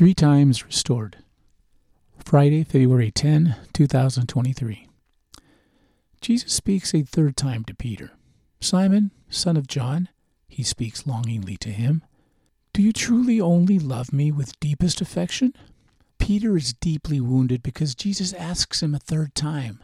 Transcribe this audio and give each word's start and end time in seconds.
Three 0.00 0.14
times 0.14 0.64
restored. 0.64 1.18
Friday, 2.24 2.64
February 2.64 3.10
10, 3.10 3.54
2023. 3.74 4.88
Jesus 6.22 6.54
speaks 6.54 6.94
a 6.94 7.02
third 7.02 7.36
time 7.36 7.64
to 7.64 7.74
Peter. 7.74 8.12
Simon, 8.62 9.10
son 9.28 9.58
of 9.58 9.66
John, 9.66 10.08
he 10.48 10.62
speaks 10.62 11.06
longingly 11.06 11.58
to 11.58 11.68
him. 11.68 12.02
Do 12.72 12.80
you 12.80 12.94
truly 12.94 13.42
only 13.42 13.78
love 13.78 14.10
me 14.10 14.32
with 14.32 14.58
deepest 14.58 15.02
affection? 15.02 15.52
Peter 16.18 16.56
is 16.56 16.72
deeply 16.72 17.20
wounded 17.20 17.62
because 17.62 17.94
Jesus 17.94 18.32
asks 18.32 18.82
him 18.82 18.94
a 18.94 18.98
third 18.98 19.34
time, 19.34 19.80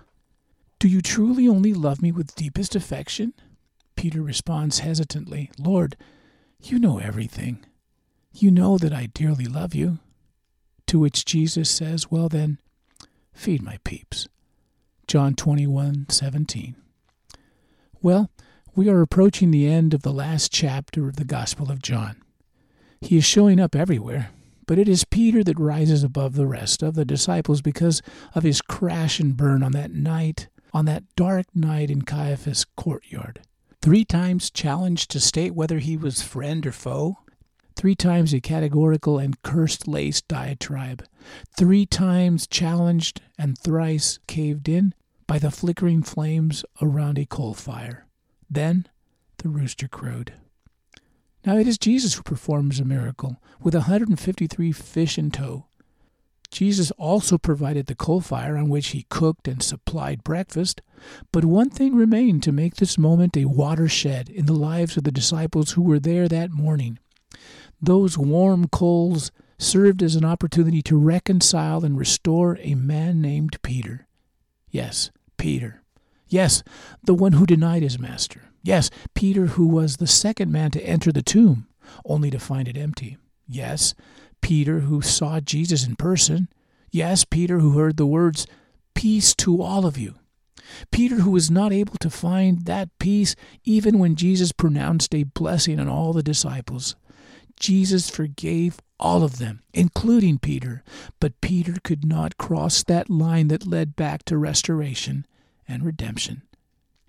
Do 0.79 0.89
you 0.89 1.03
truly 1.03 1.47
only 1.47 1.75
love 1.75 2.01
me 2.01 2.11
with 2.11 2.35
deepest 2.35 2.75
affection? 2.75 3.35
Peter 3.97 4.23
responds 4.23 4.79
hesitantly, 4.79 5.51
Lord, 5.59 5.95
you 6.63 6.79
know 6.79 6.97
everything. 7.01 7.67
You 8.33 8.51
know 8.51 8.79
that 8.79 8.95
I 8.95 9.11
dearly 9.13 9.45
love 9.45 9.75
you. 9.75 9.99
To 10.89 10.99
which 10.99 11.25
Jesus 11.25 11.69
says, 11.69 12.11
Well 12.11 12.29
then, 12.29 12.59
feed 13.33 13.63
my 13.63 13.79
peeps. 13.85 14.29
John 15.07 15.35
21 15.35 16.07
17. 16.09 16.77
Well, 18.03 18.31
we 18.75 18.89
are 18.89 19.01
approaching 19.01 19.51
the 19.51 19.67
end 19.67 19.95
of 19.95 20.03
the 20.03 20.13
last 20.13 20.53
chapter 20.53 21.09
of 21.09 21.17
the 21.17 21.25
Gospel 21.25 21.71
of 21.71 21.83
John. 21.83 22.23
He 23.01 23.17
is 23.17 23.25
showing 23.25 23.59
up 23.59 23.75
everywhere, 23.75 24.31
but 24.67 24.79
it 24.79 24.89
is 24.89 25.05
Peter 25.05 25.43
that 25.45 25.59
rises 25.59 26.03
above 26.03 26.35
the 26.35 26.47
rest 26.47 26.83
of 26.83 26.95
the 26.95 27.05
disciples 27.05 27.63
because 27.63 28.03
of 28.35 28.43
his 28.43 28.61
crash 28.61 29.21
and 29.21 29.37
burn 29.37 29.63
on 29.63 29.73
that 29.73 29.93
night, 29.93 30.49
on 30.73 30.85
that 30.85 31.05
dark 31.17 31.47
night 31.55 31.91
in 31.91 32.03
Caiaphas' 32.03 32.65
courtyard. 32.77 33.41
Three 33.81 34.05
times 34.05 34.51
challenged 34.51 35.11
to 35.13 35.21
state 35.21 35.55
whether 35.55 35.79
he 35.79 35.97
was 35.97 36.23
friend 36.23 36.67
or 36.67 36.73
foe, 36.73 37.19
three 37.77 37.95
times 37.95 38.33
a 38.33 38.41
categorical 38.41 39.19
and 39.19 39.41
cursed 39.43 39.87
laced 39.87 40.27
diatribe, 40.27 41.05
three 41.57 41.87
times 41.87 42.47
challenged 42.47 43.21
and 43.39 43.59
thrice 43.59 44.19
caved 44.27 44.69
in 44.69 44.95
by 45.27 45.39
the 45.39 45.51
flickering 45.51 46.03
flames 46.03 46.65
around 46.81 47.19
a 47.19 47.27
coal 47.27 47.55
fire. 47.55 48.07
Then 48.51 48.87
the 49.39 49.49
rooster 49.49 49.89
crowed. 49.89 50.33
Now 51.45 51.57
it 51.57 51.69
is 51.69 51.79
Jesus 51.79 52.15
who 52.15 52.23
performs 52.23 52.81
a 52.81 52.85
miracle 52.85 53.37
with 53.61 53.75
153 53.75 54.73
fish 54.73 55.19
in 55.19 55.31
tow. 55.31 55.67
Jesus 56.51 56.91
also 56.93 57.39
provided 57.39 57.87
the 57.87 57.95
coal 57.95 58.21
fire 58.21 58.57
on 58.57 58.69
which 58.69 58.89
he 58.89 59.07
cooked 59.11 59.47
and 59.47 59.63
supplied 59.63 60.25
breakfast, 60.25 60.81
but 61.33 61.45
one 61.45 61.71
thing 61.71 61.95
remained 61.95 62.43
to 62.45 62.53
make 62.53 62.77
this 62.77 62.97
moment 62.97 63.37
a 63.37 63.45
watershed 63.45 64.29
in 64.29 64.47
the 64.47 64.53
lives 64.55 64.97
of 64.97 65.05
the 65.05 65.13
disciples 65.13 65.73
who 65.73 65.83
were 65.83 65.99
there 65.99 66.29
that 66.29 66.51
morning. 66.51 66.99
Those 67.81 68.17
warm 68.17 68.69
coals 68.69 69.31
served 69.59 70.03
as 70.03 70.17
an 70.17 70.25
opportunity 70.25 70.83
to 70.83 70.99
reconcile 70.99 71.85
and 71.85 71.99
restore 71.99 72.59
a 72.61 72.75
man 72.75 73.21
named 73.21 73.61
Peter. 73.63 74.07
Yes, 74.71 75.11
Peter. 75.37 75.83
Yes, 76.29 76.63
the 77.05 77.15
one 77.15 77.33
who 77.33 77.47
denied 77.47 77.83
his 77.83 77.99
master. 77.99 78.43
Yes, 78.63 78.91
Peter, 79.15 79.47
who 79.47 79.67
was 79.67 79.97
the 79.97 80.07
second 80.07 80.51
man 80.51 80.71
to 80.73 80.83
enter 80.83 81.13
the 81.13 81.23
tomb, 81.23 81.69
only 82.05 82.31
to 82.31 82.39
find 82.39 82.67
it 82.67 82.77
empty. 82.77 83.17
Yes, 83.47 83.95
Peter, 84.41 84.81
who 84.81 85.01
saw 85.01 85.41
Jesus 85.41 85.87
in 85.87 85.97
person. 85.97 86.49
Yes, 86.91 87.25
Peter, 87.25 87.61
who 87.61 87.79
heard 87.79 87.97
the 87.97 88.07
words, 88.07 88.47
Peace 88.95 89.35
to 89.37 89.63
all 89.63 89.87
of 89.87 89.99
you. 89.99 90.15
Peter, 90.91 91.17
who 91.17 91.31
was 91.31 91.51
not 91.51 91.73
able 91.73 91.97
to 92.01 92.11
find 92.11 92.65
that 92.65 92.89
peace 92.99 93.37
even 93.65 93.99
when 93.99 94.17
Jesus 94.17 94.53
pronounced 94.53 95.15
a 95.15 95.25
blessing 95.25 95.79
on 95.79 95.89
all 95.89 96.13
the 96.13 96.23
disciples. 96.23 96.97
Jesus 97.59 98.11
forgave 98.11 98.79
all 98.99 99.23
of 99.23 99.39
them, 99.39 99.63
including 99.73 100.39
Peter, 100.39 100.83
but 101.21 101.41
Peter 101.41 101.75
could 101.83 102.05
not 102.05 102.39
cross 102.39 102.83
that 102.85 103.11
line 103.11 103.49
that 103.49 103.67
led 103.67 103.97
back 103.97 104.25
to 104.25 104.39
restoration 104.39 105.27
and 105.69 105.85
redemption. 105.85 106.43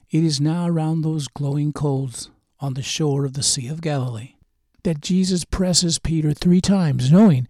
It 0.09 0.23
is 0.23 0.41
now 0.41 0.67
around 0.67 1.01
those 1.01 1.27
glowing 1.27 1.73
coals 1.73 2.29
on 2.59 2.73
the 2.73 2.81
shore 2.81 3.25
of 3.25 3.33
the 3.33 3.43
Sea 3.43 3.67
of 3.67 3.81
Galilee 3.81 4.35
that 4.83 5.01
Jesus 5.01 5.43
presses 5.43 5.99
Peter 5.99 6.33
three 6.33 6.61
times, 6.61 7.11
knowing 7.11 7.47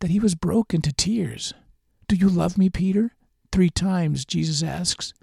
that 0.00 0.10
he 0.10 0.20
was 0.20 0.34
broken 0.34 0.82
to 0.82 0.92
tears. 0.92 1.54
Do 2.08 2.16
you 2.16 2.28
love 2.28 2.58
me, 2.58 2.68
Peter? 2.68 3.12
Three 3.50 3.70
times 3.70 4.26
Jesus 4.26 4.62
asks. 4.62 5.14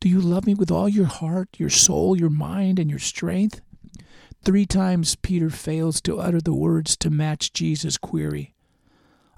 Do 0.00 0.08
you 0.08 0.20
love 0.20 0.46
me 0.46 0.54
with 0.54 0.70
all 0.70 0.88
your 0.88 1.06
heart, 1.06 1.48
your 1.58 1.70
soul, 1.70 2.18
your 2.18 2.30
mind, 2.30 2.78
and 2.78 2.90
your 2.90 2.98
strength? 2.98 3.60
Three 4.42 4.64
times 4.64 5.16
Peter 5.16 5.50
fails 5.50 6.00
to 6.02 6.18
utter 6.18 6.40
the 6.40 6.54
words 6.54 6.96
to 6.98 7.10
match 7.10 7.52
Jesus' 7.52 7.98
query. 7.98 8.54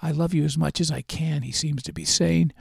I 0.00 0.10
love 0.10 0.32
you 0.32 0.44
as 0.44 0.56
much 0.56 0.80
as 0.80 0.90
I 0.90 1.02
can, 1.02 1.42
he 1.42 1.52
seems 1.52 1.82
to 1.84 1.92
be 1.92 2.04
saying. 2.04 2.52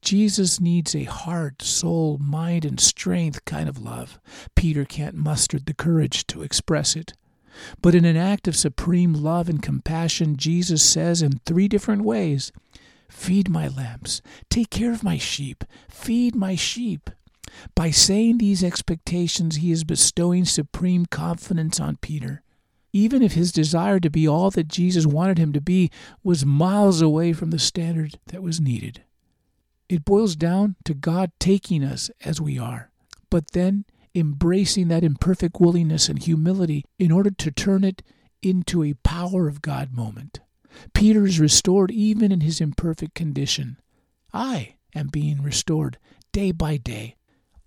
Jesus 0.00 0.60
needs 0.60 0.94
a 0.94 1.04
heart, 1.04 1.62
soul, 1.62 2.18
mind, 2.18 2.64
and 2.64 2.80
strength 2.80 3.44
kind 3.44 3.68
of 3.68 3.78
love. 3.78 4.18
Peter 4.56 4.84
can't 4.84 5.14
muster 5.14 5.60
the 5.60 5.74
courage 5.74 6.26
to 6.26 6.42
express 6.42 6.96
it. 6.96 7.12
But 7.80 7.94
in 7.94 8.04
an 8.04 8.16
act 8.16 8.48
of 8.48 8.56
supreme 8.56 9.14
love 9.14 9.48
and 9.48 9.62
compassion, 9.62 10.36
Jesus 10.36 10.82
says 10.82 11.22
in 11.22 11.38
three 11.46 11.68
different 11.68 12.02
ways 12.02 12.50
Feed 13.08 13.48
my 13.48 13.68
lambs, 13.68 14.22
take 14.48 14.70
care 14.70 14.90
of 14.90 15.04
my 15.04 15.18
sheep, 15.18 15.64
feed 15.88 16.34
my 16.34 16.56
sheep. 16.56 17.10
By 17.74 17.90
saying 17.90 18.38
these 18.38 18.64
expectations, 18.64 19.56
he 19.56 19.70
is 19.72 19.84
bestowing 19.84 20.44
supreme 20.44 21.06
confidence 21.06 21.80
on 21.80 21.96
Peter. 21.96 22.42
Even 22.92 23.22
if 23.22 23.32
his 23.32 23.52
desire 23.52 23.98
to 24.00 24.10
be 24.10 24.28
all 24.28 24.50
that 24.50 24.68
Jesus 24.68 25.06
wanted 25.06 25.38
him 25.38 25.52
to 25.52 25.60
be 25.60 25.90
was 26.22 26.44
miles 26.44 27.00
away 27.00 27.32
from 27.32 27.50
the 27.50 27.58
standard 27.58 28.18
that 28.26 28.42
was 28.42 28.60
needed. 28.60 29.02
It 29.88 30.04
boils 30.04 30.36
down 30.36 30.76
to 30.84 30.94
God 30.94 31.32
taking 31.38 31.82
us 31.84 32.10
as 32.24 32.40
we 32.40 32.58
are, 32.58 32.90
but 33.30 33.52
then 33.52 33.84
embracing 34.14 34.88
that 34.88 35.04
imperfect 35.04 35.60
willingness 35.60 36.08
and 36.08 36.22
humility 36.22 36.84
in 36.98 37.10
order 37.10 37.30
to 37.30 37.50
turn 37.50 37.84
it 37.84 38.02
into 38.42 38.82
a 38.82 38.94
power 39.02 39.48
of 39.48 39.62
God 39.62 39.92
moment. 39.92 40.40
Peter 40.94 41.26
is 41.26 41.40
restored 41.40 41.90
even 41.90 42.32
in 42.32 42.40
his 42.40 42.60
imperfect 42.60 43.14
condition. 43.14 43.78
I 44.32 44.76
am 44.94 45.08
being 45.08 45.42
restored 45.42 45.98
day 46.32 46.52
by 46.52 46.76
day. 46.76 47.16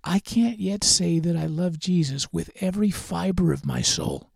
I 0.07 0.19
can't 0.19 0.59
yet 0.59 0.83
say 0.83 1.17
that 1.17 1.35
I 1.35 1.47
love 1.47 1.79
Jesus 1.79 2.31
with 2.31 2.51
every 2.61 2.91
fiber 2.91 3.51
of 3.51 3.65
my 3.65 3.81
soul, 3.81 4.29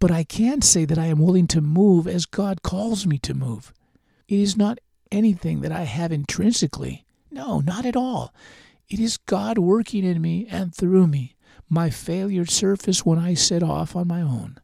but 0.00 0.10
I 0.10 0.24
can 0.24 0.60
say 0.60 0.84
that 0.84 0.98
I 0.98 1.06
am 1.06 1.20
willing 1.20 1.46
to 1.48 1.60
move 1.60 2.08
as 2.08 2.26
God 2.26 2.62
calls 2.62 3.06
me 3.06 3.18
to 3.18 3.32
move. 3.32 3.72
It 4.26 4.40
is 4.40 4.56
not 4.56 4.80
anything 5.12 5.60
that 5.60 5.70
I 5.70 5.82
have 5.82 6.10
intrinsically, 6.10 7.06
no, 7.30 7.60
not 7.60 7.86
at 7.86 7.94
all. 7.94 8.34
It 8.88 8.98
is 8.98 9.16
God 9.16 9.56
working 9.56 10.04
in 10.04 10.20
me 10.20 10.48
and 10.50 10.74
through 10.74 11.06
me, 11.06 11.36
my 11.68 11.90
failure 11.90 12.44
surface 12.44 13.06
when 13.06 13.18
I 13.18 13.34
set 13.34 13.62
off 13.62 13.94
on 13.94 14.08
my 14.08 14.20
own. 14.20 14.58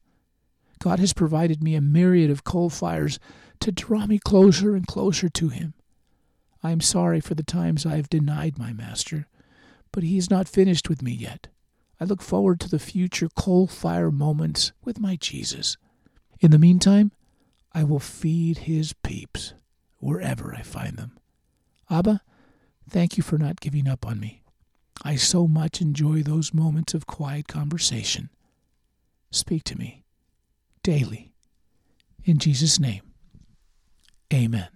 God 0.81 0.99
has 0.99 1.13
provided 1.13 1.63
me 1.63 1.77
a 1.77 1.81
myriad 1.81 2.31
of 2.31 2.43
coal 2.43 2.71
fires 2.71 3.21
to 3.61 3.71
draw 3.71 4.07
me 4.07 4.19
closer 4.19 4.75
and 4.75 4.87
closer 4.87 5.29
to 5.29 5.49
Him. 5.49 5.75
I 6.63 6.73
am 6.73 6.81
sorry 6.81 7.21
for 7.21 7.35
the 7.35 7.45
times 7.45 7.87
I 7.87 7.97
have 7.97 8.11
denied 8.11 8.59
my 8.59 8.73
Master, 8.73 9.27
but 9.93 10.03
He 10.03 10.17
is 10.17 10.31
not 10.31 10.49
finished 10.49 10.89
with 10.89 11.03
me 11.03 11.13
yet. 11.13 11.49
I 12.01 12.05
look 12.05 12.23
forward 12.23 12.61
to 12.61 12.69
the 12.69 12.79
future 12.79 13.29
coal 13.37 13.67
fire 13.67 14.11
moments 14.11 14.73
with 14.85 15.01
my 15.01 15.17
Jesus. 15.17 15.77
In 16.41 16.51
the 16.51 16.59
meantime, 16.59 17.13
I 17.73 17.85
will 17.85 18.01
feed 18.01 18.59
His 18.59 18.93
peeps 18.93 19.55
wherever 19.99 20.55
I 20.55 20.63
find 20.63 20.97
them. 20.97 21.19
Abba, 21.91 22.23
Thank 22.91 23.17
you 23.17 23.23
for 23.23 23.39
not 23.39 23.61
giving 23.61 23.87
up 23.87 24.05
on 24.05 24.19
me. 24.19 24.43
I 25.05 25.15
so 25.15 25.47
much 25.47 25.81
enjoy 25.81 26.23
those 26.23 26.53
moments 26.53 26.93
of 26.93 27.07
quiet 27.07 27.47
conversation. 27.47 28.31
Speak 29.31 29.63
to 29.65 29.79
me 29.79 30.03
daily. 30.83 31.33
In 32.25 32.39
Jesus' 32.39 32.81
name, 32.81 33.03
amen. 34.35 34.69